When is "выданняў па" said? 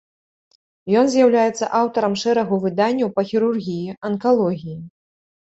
2.65-3.27